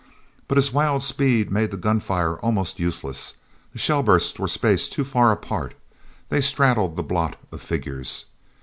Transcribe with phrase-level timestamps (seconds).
[0.47, 3.35] But his wild speed made the gunfire almost useless.
[3.71, 5.75] The shell bursts were spaced too far apart;
[6.29, 8.25] they straddled the blot of figures.